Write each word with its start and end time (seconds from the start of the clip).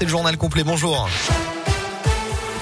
c'est 0.00 0.06
le 0.06 0.10
journal 0.10 0.38
complet. 0.38 0.64
Bonjour. 0.64 1.10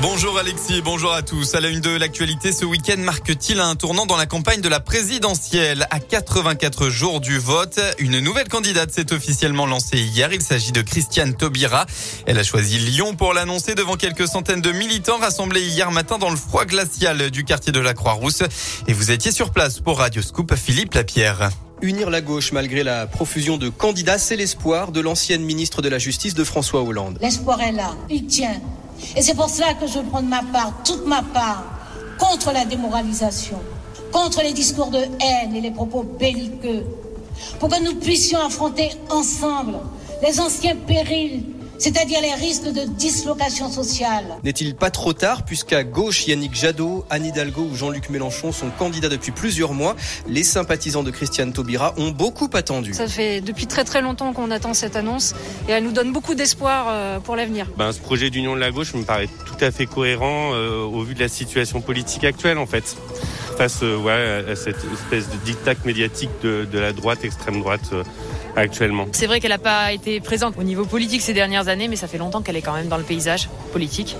Bonjour 0.00 0.38
Alexis, 0.38 0.80
bonjour 0.80 1.12
à 1.12 1.20
tous. 1.20 1.54
À 1.54 1.60
la 1.60 1.68
une 1.68 1.80
de 1.80 1.90
l'actualité, 1.90 2.50
ce 2.50 2.64
week-end 2.64 2.96
marque-t-il 2.96 3.60
un 3.60 3.74
tournant 3.76 4.06
dans 4.06 4.16
la 4.16 4.24
campagne 4.24 4.62
de 4.62 4.70
la 4.70 4.80
présidentielle? 4.80 5.86
À 5.90 6.00
84 6.00 6.88
jours 6.88 7.20
du 7.20 7.38
vote, 7.38 7.78
une 7.98 8.20
nouvelle 8.20 8.48
candidate 8.48 8.90
s'est 8.90 9.12
officiellement 9.12 9.66
lancée 9.66 9.98
hier. 9.98 10.32
Il 10.32 10.40
s'agit 10.40 10.72
de 10.72 10.80
Christiane 10.80 11.34
Taubira. 11.34 11.84
Elle 12.24 12.38
a 12.38 12.44
choisi 12.44 12.78
Lyon 12.78 13.14
pour 13.16 13.34
l'annoncer 13.34 13.74
devant 13.74 13.96
quelques 13.96 14.28
centaines 14.28 14.62
de 14.62 14.72
militants 14.72 15.18
rassemblés 15.18 15.60
hier 15.60 15.90
matin 15.90 16.16
dans 16.16 16.30
le 16.30 16.36
froid 16.36 16.64
glacial 16.64 17.30
du 17.30 17.44
quartier 17.44 17.72
de 17.72 17.80
la 17.80 17.92
Croix-Rousse. 17.92 18.44
Et 18.86 18.94
vous 18.94 19.10
étiez 19.10 19.30
sur 19.30 19.50
place 19.50 19.80
pour 19.80 19.98
Radio 19.98 20.22
Scoop, 20.22 20.54
Philippe 20.56 20.94
Lapierre. 20.94 21.50
Unir 21.82 22.08
la 22.08 22.22
gauche 22.22 22.52
malgré 22.52 22.82
la 22.82 23.06
profusion 23.06 23.58
de 23.58 23.68
candidats, 23.68 24.18
c'est 24.18 24.36
l'espoir 24.36 24.92
de 24.92 25.00
l'ancienne 25.00 25.42
ministre 25.42 25.82
de 25.82 25.90
la 25.90 25.98
Justice 25.98 26.32
de 26.34 26.42
François 26.42 26.82
Hollande. 26.82 27.18
L'espoir 27.20 27.60
est 27.60 27.72
là, 27.72 27.94
il 28.08 28.26
tient. 28.26 28.60
Et 29.14 29.20
c'est 29.20 29.34
pour 29.34 29.50
cela 29.50 29.74
que 29.74 29.86
je 29.86 29.98
prends 29.98 30.22
de 30.22 30.28
ma 30.28 30.42
part, 30.42 30.72
toute 30.84 31.06
ma 31.06 31.22
part, 31.22 31.64
contre 32.18 32.50
la 32.52 32.64
démoralisation, 32.64 33.60
contre 34.10 34.42
les 34.42 34.54
discours 34.54 34.90
de 34.90 34.98
haine 34.98 35.54
et 35.54 35.60
les 35.60 35.70
propos 35.70 36.02
belliqueux, 36.02 36.86
pour 37.60 37.68
que 37.68 37.82
nous 37.84 37.96
puissions 37.96 38.40
affronter 38.40 38.90
ensemble 39.10 39.74
les 40.26 40.40
anciens 40.40 40.76
périls 40.76 41.44
c'est-à-dire 41.78 42.20
les 42.20 42.34
risques 42.34 42.72
de 42.72 42.84
dislocation 42.84 43.70
sociale. 43.70 44.24
N'est-il 44.44 44.74
pas 44.74 44.90
trop 44.90 45.12
tard 45.12 45.44
puisqu'à 45.44 45.84
gauche, 45.84 46.26
Yannick 46.26 46.54
Jadot, 46.54 47.04
Anne 47.10 47.26
Hidalgo 47.26 47.62
ou 47.70 47.74
Jean-Luc 47.74 48.10
Mélenchon 48.10 48.52
sont 48.52 48.70
candidats 48.70 49.08
depuis 49.08 49.32
plusieurs 49.32 49.72
mois 49.72 49.96
Les 50.28 50.42
sympathisants 50.42 51.02
de 51.02 51.10
Christiane 51.10 51.52
Taubira 51.52 51.94
ont 51.96 52.10
beaucoup 52.10 52.50
attendu. 52.54 52.94
Ça 52.94 53.08
fait 53.08 53.40
depuis 53.40 53.66
très 53.66 53.84
très 53.84 54.00
longtemps 54.00 54.32
qu'on 54.32 54.50
attend 54.50 54.74
cette 54.74 54.96
annonce 54.96 55.34
et 55.68 55.72
elle 55.72 55.84
nous 55.84 55.92
donne 55.92 56.12
beaucoup 56.12 56.34
d'espoir 56.34 56.86
euh, 56.88 57.20
pour 57.20 57.36
l'avenir. 57.36 57.66
Ben, 57.76 57.92
ce 57.92 58.00
projet 58.00 58.30
d'union 58.30 58.54
de 58.54 58.60
la 58.60 58.70
gauche 58.70 58.94
me 58.94 59.04
paraît 59.04 59.28
tout 59.46 59.64
à 59.64 59.70
fait 59.70 59.86
cohérent 59.86 60.52
euh, 60.54 60.82
au 60.82 61.02
vu 61.02 61.14
de 61.14 61.20
la 61.20 61.28
situation 61.28 61.80
politique 61.80 62.24
actuelle 62.24 62.58
en 62.58 62.66
fait 62.66 62.96
face 63.56 63.80
euh, 63.82 63.96
ouais, 63.96 64.52
à 64.52 64.56
cette 64.56 64.84
espèce 64.92 65.30
de 65.30 65.36
dictat 65.44 65.74
médiatique 65.84 66.30
de, 66.42 66.66
de 66.70 66.78
la 66.78 66.92
droite, 66.92 67.24
extrême 67.24 67.60
droite 67.60 67.90
actuellement. 68.56 69.06
C'est 69.12 69.26
vrai 69.26 69.40
qu'elle 69.40 69.50
n'a 69.50 69.58
pas 69.58 69.92
été 69.92 70.20
présente 70.20 70.54
au 70.58 70.62
niveau 70.62 70.84
politique 70.84 71.22
ces 71.22 71.34
dernières 71.34 71.68
années, 71.68 71.88
mais 71.88 71.96
ça 71.96 72.08
fait 72.08 72.18
longtemps 72.18 72.42
qu'elle 72.42 72.56
est 72.56 72.62
quand 72.62 72.74
même 72.74 72.88
dans 72.88 72.96
le 72.96 73.04
paysage 73.04 73.48
politique. 73.72 74.16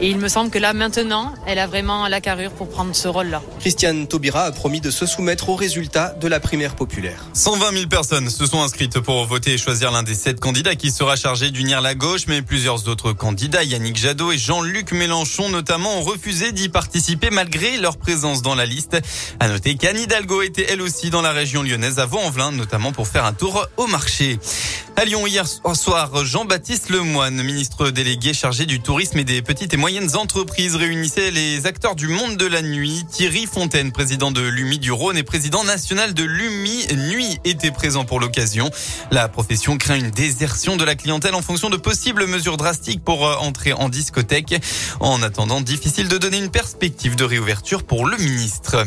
Et 0.00 0.08
il 0.08 0.18
me 0.18 0.28
semble 0.28 0.50
que 0.50 0.58
là, 0.58 0.74
maintenant, 0.74 1.32
elle 1.46 1.58
a 1.58 1.66
vraiment 1.66 2.06
la 2.08 2.20
carrure 2.20 2.50
pour 2.50 2.68
prendre 2.68 2.94
ce 2.94 3.08
rôle-là. 3.08 3.42
Christiane 3.60 4.06
Taubira 4.06 4.42
a 4.42 4.52
promis 4.52 4.80
de 4.80 4.90
se 4.90 5.06
soumettre 5.06 5.48
aux 5.48 5.56
résultats 5.56 6.14
de 6.20 6.28
la 6.28 6.38
primaire 6.38 6.74
populaire. 6.74 7.24
120 7.32 7.72
000 7.72 7.86
personnes 7.86 8.28
se 8.28 8.44
sont 8.44 8.62
inscrites 8.62 9.00
pour 9.00 9.24
voter 9.24 9.54
et 9.54 9.58
choisir 9.58 9.90
l'un 9.92 10.02
des 10.02 10.14
sept 10.14 10.38
candidats 10.38 10.74
qui 10.74 10.90
sera 10.90 11.16
chargé 11.16 11.50
d'unir 11.50 11.80
la 11.80 11.94
gauche, 11.94 12.26
mais 12.26 12.42
plusieurs 12.42 12.88
autres 12.88 13.12
candidats, 13.12 13.64
Yannick 13.64 13.96
Jadot 13.96 14.32
et 14.32 14.38
Jean-Luc 14.38 14.92
Mélenchon 14.92 15.48
notamment, 15.48 15.98
ont 15.98 16.02
refusé 16.02 16.52
d'y 16.52 16.68
participer 16.68 17.30
malgré 17.30 17.78
leur 17.78 17.96
présence 17.96 18.42
dans 18.42 18.54
la 18.54 18.66
liste. 18.66 18.98
À 19.40 19.48
noter 19.48 19.76
qu'Anne 19.76 19.98
Hidalgo 19.98 20.42
était 20.42 20.66
elle 20.68 20.82
aussi 20.82 21.08
dans 21.08 21.22
la 21.22 21.32
région 21.32 21.62
lyonnaise 21.62 21.98
à 21.98 22.06
Vaux-en-Velin, 22.06 22.52
notamment 22.52 22.92
pour 22.92 23.08
faire 23.08 23.24
un 23.24 23.32
tour 23.32 23.66
au 23.76 23.86
marché. 23.86 24.38
À 24.98 25.04
Lyon, 25.04 25.26
hier 25.26 25.46
soir, 25.46 26.24
Jean-Baptiste 26.24 26.88
Lemoine, 26.88 27.42
ministre 27.42 27.90
délégué 27.90 28.32
chargé 28.32 28.64
du 28.64 28.80
tourisme 28.80 29.18
et 29.18 29.24
des 29.24 29.42
petites 29.42 29.74
et 29.74 29.76
moyennes 29.76 30.16
entreprises, 30.16 30.74
réunissait 30.74 31.30
les 31.30 31.66
acteurs 31.66 31.94
du 31.94 32.08
monde 32.08 32.38
de 32.38 32.46
la 32.46 32.62
nuit. 32.62 33.04
Thierry 33.10 33.44
Fontaine, 33.44 33.92
président 33.92 34.30
de 34.30 34.40
l'UMI 34.40 34.78
du 34.78 34.92
Rhône 34.92 35.18
et 35.18 35.22
président 35.22 35.64
national 35.64 36.14
de 36.14 36.24
l'UMI 36.24 36.86
Nuit, 37.10 37.38
était 37.44 37.72
présent 37.72 38.06
pour 38.06 38.20
l'occasion. 38.20 38.70
La 39.10 39.28
profession 39.28 39.76
craint 39.76 39.96
une 39.96 40.10
désertion 40.10 40.78
de 40.78 40.84
la 40.84 40.94
clientèle 40.94 41.34
en 41.34 41.42
fonction 41.42 41.68
de 41.68 41.76
possibles 41.76 42.26
mesures 42.26 42.56
drastiques 42.56 43.04
pour 43.04 43.26
euh, 43.26 43.36
entrer 43.36 43.74
en 43.74 43.90
discothèque. 43.90 44.54
En 45.00 45.22
attendant, 45.22 45.60
difficile 45.60 46.08
de 46.08 46.16
donner 46.16 46.38
une 46.38 46.50
perspective 46.50 47.16
de 47.16 47.24
réouverture 47.24 47.84
pour 47.84 48.06
le 48.06 48.16
ministre. 48.16 48.82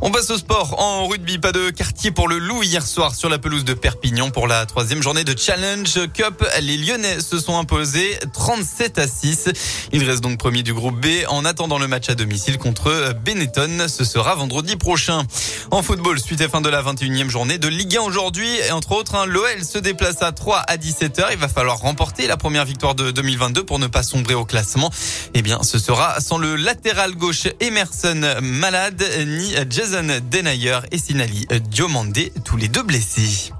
On 0.00 0.12
passe 0.12 0.30
au 0.30 0.38
sport. 0.38 0.76
En 0.78 1.08
rugby, 1.08 1.38
pas 1.38 1.50
de 1.50 1.70
quartier 1.70 2.12
pour 2.12 2.28
le 2.28 2.38
loup 2.38 2.62
hier 2.62 2.86
soir 2.86 3.16
sur 3.16 3.28
la 3.28 3.40
pelouse 3.40 3.64
de 3.64 3.74
Perpignan 3.74 4.30
pour 4.30 4.46
la 4.46 4.64
troisième 4.64 5.02
journée 5.02 5.24
de 5.24 5.36
Challenge 5.36 6.12
Cup. 6.14 6.44
Les 6.60 6.76
Lyonnais 6.76 7.20
se 7.20 7.40
sont 7.40 7.58
imposés 7.58 8.16
37 8.32 8.98
à 9.00 9.08
6. 9.08 9.48
Ils 9.92 10.04
restent 10.08 10.22
donc 10.22 10.38
premiers 10.38 10.62
du 10.62 10.72
groupe 10.72 11.00
B 11.00 11.06
en 11.26 11.44
attendant 11.44 11.80
le 11.80 11.88
match 11.88 12.08
à 12.10 12.14
domicile 12.14 12.58
contre 12.58 13.12
Benetton. 13.24 13.88
Ce 13.88 14.04
sera 14.04 14.36
vendredi 14.36 14.76
prochain. 14.76 15.24
En 15.72 15.82
football, 15.82 16.20
suite 16.20 16.42
et 16.42 16.48
fin 16.48 16.60
de 16.60 16.68
la 16.68 16.80
21e 16.80 17.28
journée 17.28 17.58
de 17.58 17.66
Ligue 17.66 17.96
1 17.96 18.02
aujourd'hui. 18.02 18.48
Et 18.68 18.70
entre 18.70 18.92
autres, 18.92 19.16
hein, 19.16 19.26
l'OL 19.26 19.64
se 19.64 19.78
déplace 19.78 20.22
à 20.22 20.30
3 20.30 20.58
à 20.58 20.76
17h. 20.76 21.26
Il 21.32 21.38
va 21.38 21.48
falloir 21.48 21.78
remporter 21.78 22.28
la 22.28 22.36
première 22.36 22.64
victoire 22.64 22.94
de 22.94 23.10
2022 23.10 23.64
pour 23.64 23.80
ne 23.80 23.88
pas 23.88 24.04
sombrer 24.04 24.34
au 24.34 24.44
classement. 24.44 24.92
Eh 25.34 25.42
bien, 25.42 25.64
ce 25.64 25.80
sera 25.80 26.20
sans 26.20 26.38
le 26.38 26.54
latéral 26.54 27.16
gauche 27.16 27.48
Emerson 27.58 28.36
malade 28.40 29.02
ni 29.26 29.54
Jason 29.68 29.87
Jason 29.90 30.20
Denayer 30.30 30.80
et 30.90 30.98
Sinali 30.98 31.46
Diomandé, 31.70 32.30
tous 32.44 32.58
les 32.58 32.68
deux 32.68 32.82
blessés. 32.82 33.52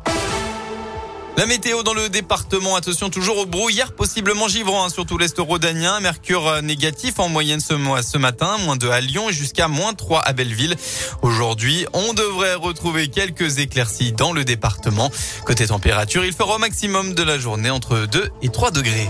La 1.39 1.47
météo 1.47 1.83
dans 1.83 1.95
le 1.95 2.11
département, 2.11 2.77
attention 2.77 3.09
toujours 3.09 3.39
au 3.39 3.47
brouillard 3.47 3.93
possiblement 3.93 4.47
givrant, 4.47 4.85
hein, 4.85 4.89
surtout 4.91 5.17
l'est 5.17 5.39
rhodanien. 5.39 6.01
Mercure 6.01 6.61
négatif 6.63 7.19
en 7.19 7.31
moyenne 7.31 7.61
ce, 7.61 7.75
ce 8.03 8.19
matin, 8.19 8.59
moins 8.59 8.77
2 8.77 8.91
à 8.91 9.01
Lyon 9.01 9.31
et 9.31 9.33
jusqu'à 9.33 9.69
moins 9.69 9.95
3 9.95 10.21
à 10.21 10.33
Belleville. 10.35 10.77
Aujourd'hui, 11.23 11.87
on 11.95 12.13
devrait 12.13 12.55
retrouver 12.55 13.09
quelques 13.09 13.59
éclaircies 13.59 14.13
dans 14.13 14.33
le 14.33 14.45
département. 14.45 15.11
Côté 15.47 15.67
température, 15.67 16.27
il 16.27 16.35
fera 16.35 16.57
au 16.57 16.59
maximum 16.59 17.15
de 17.15 17.23
la 17.23 17.39
journée 17.39 17.71
entre 17.71 18.07
2 18.07 18.31
et 18.43 18.49
3 18.51 18.71
degrés. 18.71 19.09